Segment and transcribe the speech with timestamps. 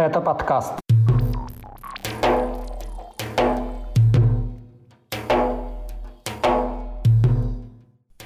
[0.00, 0.79] Это подкаст.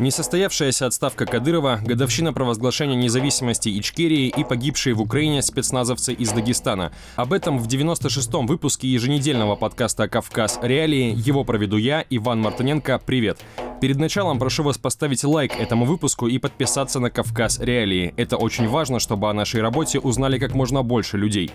[0.01, 6.93] Несостоявшаяся отставка Кадырова, годовщина провозглашения независимости Ичкерии и погибшие в Украине спецназовцы из Дагестана.
[7.15, 10.59] Об этом в 96-м выпуске еженедельного подкаста «Кавказ.
[10.63, 11.15] Реалии».
[11.17, 13.01] Его проведу я, Иван Мартыненко.
[13.07, 13.39] Привет!
[13.81, 17.61] Перед началом прошу вас поставить лайк этому выпуску и подписаться на «Кавказ.
[17.61, 18.15] Реалии».
[18.17, 21.53] Это очень важно, чтобы о нашей работе узнали как можно больше людей.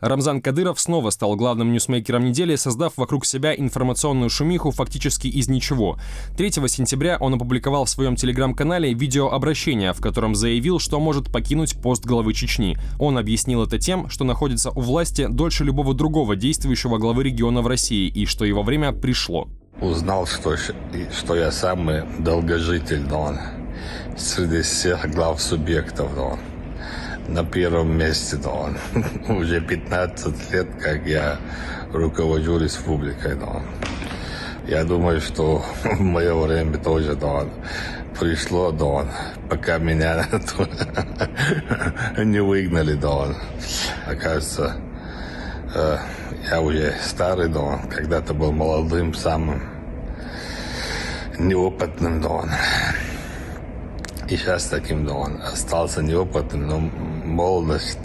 [0.00, 5.98] Рамзан Кадыров снова стал главным ньюсмейкером недели, создав вокруг себя информационную шумиху фактически из ничего.
[6.36, 12.04] 3 сентября он опубликовал в своем телеграм-канале видеообращение, в котором заявил, что может покинуть пост
[12.04, 12.78] главы Чечни.
[12.98, 17.66] Он объяснил это тем, что находится у власти дольше любого другого действующего главы региона в
[17.66, 19.48] России и что его время пришло.
[19.80, 23.38] Узнал, что, что я самый долгожитель, Дон,
[24.16, 26.38] среди всех глав субъектов, Дон
[27.28, 28.76] на первом месте, да он.
[29.28, 31.38] Уже 15 лет, как я
[31.92, 33.62] руковожу республикой, да он.
[34.66, 37.50] Я думаю, что в мое время тоже, да он,
[38.18, 39.08] пришло, да он,
[39.48, 40.26] пока меня
[42.18, 43.36] не выгнали, да он.
[44.06, 44.76] Оказывается,
[45.74, 45.96] э,
[46.50, 49.62] я уже старый, да он, когда-то был молодым, самым
[51.38, 52.50] неопытным, он.
[54.30, 57.98] И сейчас таким, да он, остался неопытным, но молодость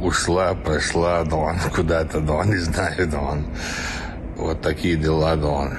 [0.00, 3.44] ушла, прошла, да он куда-то, да он, не знаю, да он.
[4.36, 5.74] Вот такие дела, да он.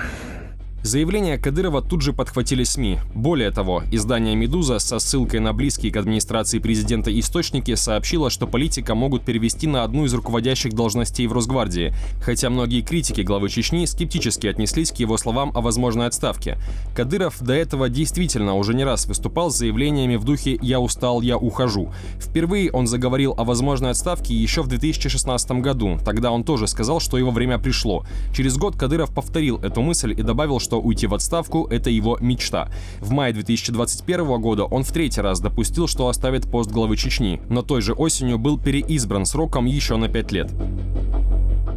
[0.83, 2.99] Заявление Кадырова тут же подхватили СМИ.
[3.13, 8.93] Более того, издание «Медуза» со ссылкой на близкие к администрации президента источники сообщило, что политика
[8.93, 14.47] могут перевести на одну из руководящих должностей в Росгвардии, хотя многие критики главы Чечни скептически
[14.47, 16.57] отнеслись к его словам о возможной отставке.
[16.95, 21.37] Кадыров до этого действительно уже не раз выступал с заявлениями в духе «я устал, я
[21.37, 21.91] ухожу».
[22.19, 25.97] Впервые он заговорил о возможной отставке еще в 2016 году.
[26.05, 28.05] Тогда он тоже сказал, что его время пришло.
[28.33, 32.69] Через год Кадыров повторил эту мысль и добавил, что уйти в отставку– это его мечта.
[32.99, 37.61] В мае 2021 года он в третий раз допустил, что оставит пост главы Чечни, но
[37.61, 40.51] той же осенью был переизбран сроком еще на пять лет.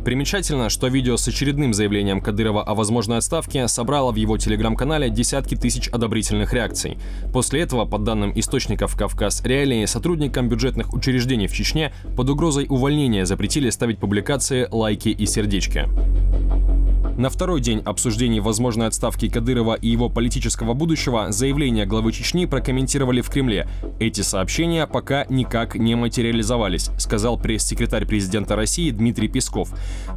[0.04, 5.54] Примечательно, что видео с очередным заявлением Кадырова о возможной отставке собрало в его телеграм-канале десятки
[5.54, 6.98] тысяч одобрительных реакций.
[7.32, 13.24] После этого, по данным источников «Кавказ Реалии», сотрудникам бюджетных учреждений в Чечне под угрозой увольнения
[13.24, 15.86] запретили ставить публикации, лайки и сердечки.
[17.20, 23.20] На второй день обсуждений возможной отставки Кадырова и его политического будущего заявление главы Чечни прокомментировали
[23.20, 23.68] в Кремле.
[23.98, 29.68] Эти сообщения пока никак не материализовались, сказал пресс-секретарь президента России Дмитрий Песков.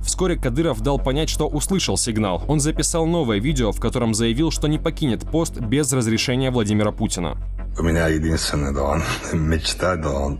[0.02, 2.42] Вскоре Кадыров дал понять, что услышал сигнал.
[2.48, 7.36] Он записал новое видео, в котором заявил, что не покинет пост без разрешения Владимира Путина.
[7.78, 9.02] У меня единственная, да,
[9.34, 10.38] мечта, да,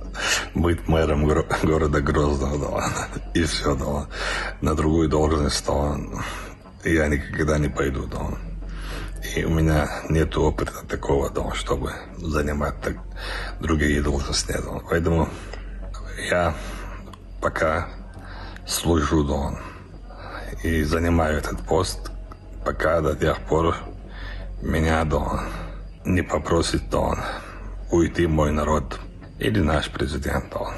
[0.56, 4.08] быть мэром гор- города Грозного, да, и все, да,
[4.62, 5.98] на другую должность, да,
[6.84, 8.38] я никогда не пойду, да.
[9.36, 12.98] И у меня нет опыта такого, да, чтобы занимать так
[13.60, 14.52] другие должности.
[14.52, 14.82] Да.
[14.90, 15.30] Поэтому
[16.30, 16.54] я
[17.42, 17.90] пока
[18.68, 19.60] служу, да,
[20.64, 22.12] и занимаю этот пост,
[22.66, 23.76] пока до тех пор
[24.62, 25.44] меня, да,
[26.06, 27.16] не попросит, да,
[27.92, 29.00] уйти мой народ
[29.40, 30.74] или наш президент, да.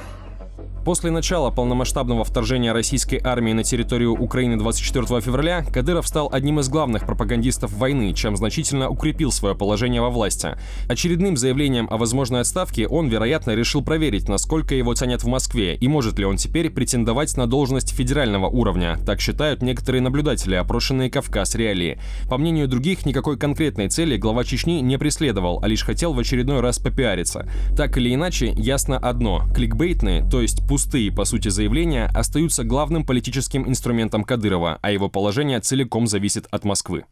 [0.86, 6.70] После начала полномасштабного вторжения российской армии на территорию Украины 24 февраля Кадыров стал одним из
[6.70, 10.56] главных пропагандистов войны, чем значительно укрепил свое положение во власти.
[10.88, 15.88] Очередным заявлением о возможной отставке он, вероятно, решил проверить, насколько его ценят в Москве и
[15.88, 19.00] может ли он теперь претендовать на должность федерального уровня.
[19.08, 22.00] Так считают некоторые наблюдатели, опрошенные Кавказ реалии.
[22.30, 26.60] По мнению других, никакой конкретной цели глава Чечни не преследовал, а лишь хотел в очередной
[26.60, 27.50] раз попиариться.
[27.76, 29.48] Так или иначе, ясно одно.
[29.56, 35.62] Кликбейтные, то есть пустые, по сути, заявления остаются главным политическим инструментом Кадырова, а его положение
[35.62, 37.06] целиком зависит от Москвы.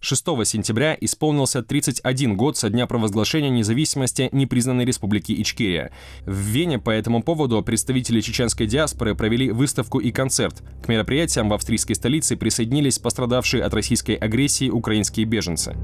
[0.00, 5.92] 6 сентября исполнился 31 год со дня провозглашения независимости непризнанной республики Ичкерия.
[6.26, 10.64] В Вене по этому поводу представители чеченской диаспоры провели выставку и концерт.
[10.84, 15.76] К мероприятиям в австрийской столице присоединились пострадавшие от российской агрессии украинские беженцы.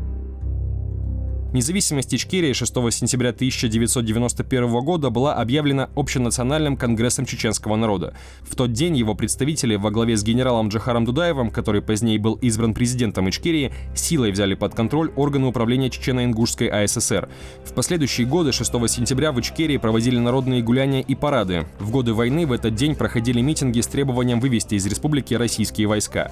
[1.57, 8.13] Независимость Ичкерии 6 сентября 1991 года была объявлена Общенациональным конгрессом чеченского народа.
[8.43, 12.75] В тот день его представители во главе с генералом Джахаром Дудаевым, который позднее был избран
[12.75, 17.27] президентом Ичкерии, силой взяли под контроль органы управления Чечено-Ингушской АССР.
[17.65, 21.65] В последующие годы 6 сентября в Ичкерии проводили народные гуляния и парады.
[21.79, 26.31] В годы войны в этот день проходили митинги с требованием вывести из республики российские войска.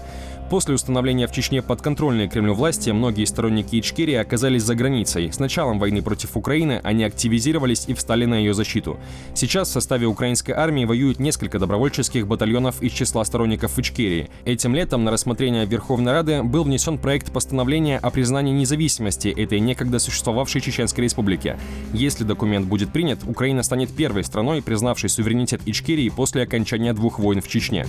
[0.50, 5.32] После установления в Чечне подконтрольной Кремлю власти, многие сторонники Ичкерии оказались за границей.
[5.32, 8.98] С началом войны против Украины они активизировались и встали на ее защиту.
[9.34, 14.28] Сейчас в составе украинской армии воюют несколько добровольческих батальонов из числа сторонников Ичкерии.
[14.44, 19.98] Этим летом на рассмотрение Верховной Рады был внесен проект постановления о признании независимости этой некогда
[19.98, 21.56] существовавшей Чеченской Республики.
[21.94, 27.40] Если документ будет принят, Украина станет первой страной, признавшей суверенитет Ичкерии после окончания двух войн
[27.40, 27.86] в Чечне.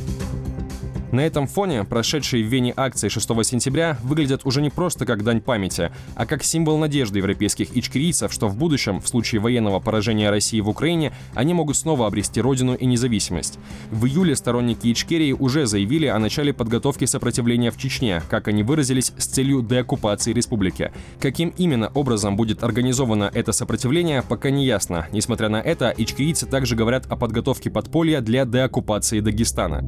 [1.15, 5.39] На этом фоне прошедшие в Вене акции 6 сентября выглядят уже не просто как дань
[5.39, 10.59] памяти, а как символ надежды европейских ичкерийцев, что в будущем, в случае военного поражения России
[10.59, 13.59] в Украине, они могут снова обрести родину и независимость.
[13.91, 19.13] В июле сторонники Ичкерии уже заявили о начале подготовки сопротивления в Чечне, как они выразились,
[19.17, 20.91] с целью деоккупации республики.
[21.21, 25.07] Каким именно образом будет организовано это сопротивление, пока не ясно.
[25.13, 29.81] Несмотря на это, ичкерийцы также говорят о подготовке подполья для деоккупации Дагестана.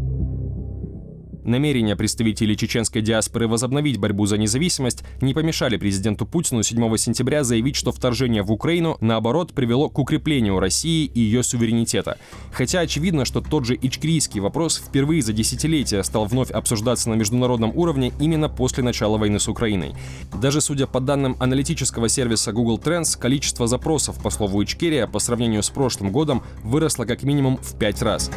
[1.48, 7.78] Намерения представителей чеченской диаспоры возобновить борьбу за независимость не помешали президенту Путину 7 сентября заявить,
[7.78, 12.18] что вторжение в Украину, наоборот, привело к укреплению России и ее суверенитета.
[12.52, 17.72] Хотя очевидно, что тот же ичкрийский вопрос впервые за десятилетия стал вновь обсуждаться на международном
[17.74, 19.94] уровне именно после начала войны с Украиной.
[20.42, 25.64] Даже судя по данным аналитического сервиса Google Trends, количество запросов по слову Ичкерия по сравнению
[25.64, 28.30] с прошлым годом выросло как минимум в пять раз.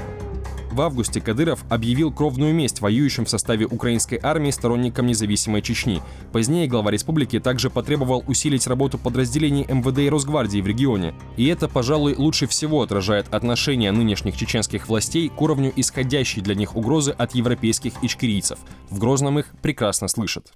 [0.70, 6.00] В августе Кадыров объявил кровную месть воюющим в составе украинской армии сторонникам независимой Чечни.
[6.32, 11.14] Позднее глава республики также потребовал усилить работу подразделений МВД и Росгвардии в регионе.
[11.36, 16.76] И это, пожалуй, лучше всего отражает отношение нынешних чеченских властей к уровню исходящей для них
[16.76, 18.58] угрозы от европейских ичкерийцев.
[18.90, 20.52] В Грозном их прекрасно слышат.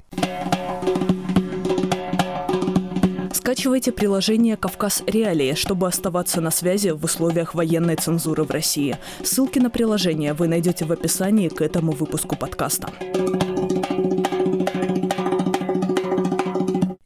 [3.54, 8.98] Скачивайте приложение «Кавказ Реалии», чтобы оставаться на связи в условиях военной цензуры в России.
[9.22, 12.88] Ссылки на приложение вы найдете в описании к этому выпуску подкаста.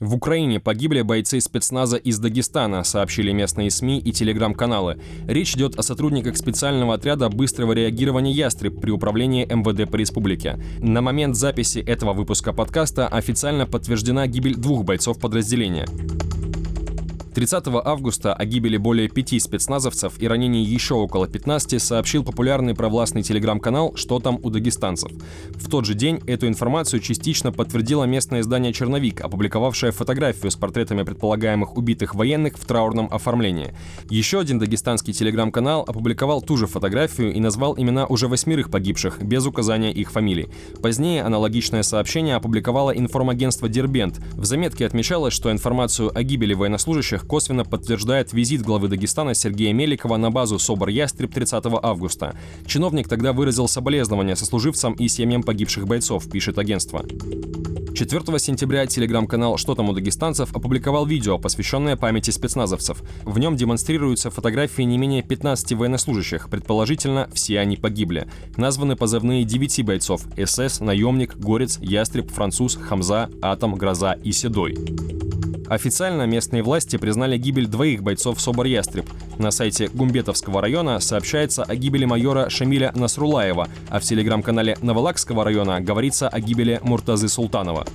[0.00, 4.99] В Украине погибли бойцы спецназа из Дагестана, сообщили местные СМИ и телеграм-каналы.
[5.27, 10.59] Речь идет о сотрудниках специального отряда быстрого реагирования «Ястреб» при управлении МВД по республике.
[10.79, 15.87] На момент записи этого выпуска подкаста официально подтверждена гибель двух бойцов подразделения.
[17.38, 23.23] 30 августа о гибели более пяти спецназовцев и ранении еще около 15 сообщил популярный провластный
[23.23, 25.12] телеграм-канал «Что там у дагестанцев?».
[25.50, 31.05] В тот же день эту информацию частично подтвердило местное издание «Черновик», опубликовавшее фотографию с портретами
[31.05, 33.73] предполагаемых убитых военных в траурном оформлении.
[34.11, 39.46] Еще один дагестанский телеграм-канал опубликовал ту же фотографию и назвал имена уже восьмерых погибших, без
[39.46, 40.49] указания их фамилий.
[40.82, 44.19] Позднее аналогичное сообщение опубликовало информагентство «Дербент».
[44.32, 50.17] В заметке отмечалось, что информацию о гибели военнослужащих косвенно подтверждает визит главы Дагестана Сергея Меликова
[50.17, 52.35] на базу СОБР «Ястреб» 30 августа.
[52.67, 57.05] Чиновник тогда выразил соболезнования сослуживцам и семьям погибших бойцов, пишет агентство.
[57.99, 63.03] 4 сентября телеграм-канал «Что там у дагестанцев» опубликовал видео, посвященное памяти спецназовцев.
[63.25, 68.29] В нем демонстрируются фотографии не менее 15 военнослужащих, предположительно, все они погибли.
[68.57, 74.77] Названы позывные 9 бойцов– СС, наемник, горец, ястреб, француз, хамза, атом, гроза и седой.
[75.69, 79.06] Официально местные власти признали гибель двоих бойцов СОБР «Ястреб».
[79.38, 85.81] На сайте Гумбетовского района сообщается о гибели майора Шамиля Насрулаева, а в телеграм-канале Новолакского района
[85.81, 87.87] говорится о гибели Муртазы Султанова.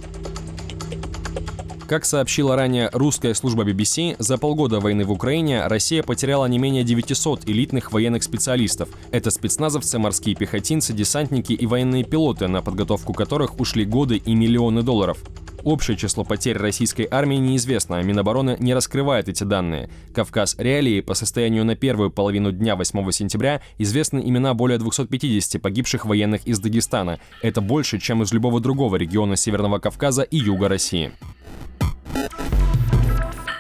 [1.88, 6.84] Как сообщила ранее русская служба BBC, за полгода войны в Украине Россия потеряла не менее
[6.84, 8.89] 900 элитных военных специалистов.
[9.12, 14.82] Это спецназовцы, морские пехотинцы, десантники и военные пилоты, на подготовку которых ушли годы и миллионы
[14.82, 15.18] долларов.
[15.63, 19.89] Общее число потерь российской армии неизвестно, а Минобороны не раскрывает эти данные.
[20.13, 26.05] Кавказ Реалии по состоянию на первую половину дня 8 сентября известны имена более 250 погибших
[26.05, 27.20] военных из Дагестана.
[27.41, 31.13] Это больше, чем из любого другого региона Северного Кавказа и Юга России.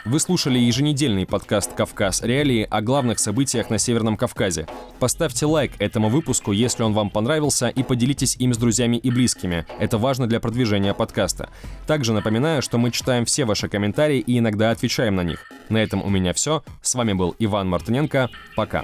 [0.05, 2.21] Вы слушали еженедельный подкаст «Кавказ.
[2.23, 4.67] Реалии» о главных событиях на Северном Кавказе.
[4.99, 9.65] Поставьте лайк этому выпуску, если он вам понравился, и поделитесь им с друзьями и близкими.
[9.79, 11.49] Это важно для продвижения подкаста.
[11.87, 15.49] Также напоминаю, что мы читаем все ваши комментарии и иногда отвечаем на них.
[15.69, 16.63] На этом у меня все.
[16.81, 18.29] С вами был Иван Мартыненко.
[18.57, 18.83] Пока.